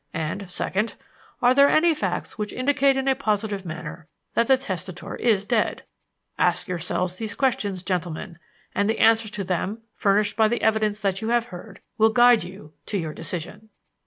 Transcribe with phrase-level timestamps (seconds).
[0.15, 0.95] and second,
[1.43, 5.83] Are there any facts which indicate in a positive manner that the testator is dead?
[6.39, 8.39] Ask yourselves these questions, gentlemen,
[8.73, 12.43] and the answers to them, furnished by the evidence that you have heard, will guide
[12.43, 13.69] you to your decision."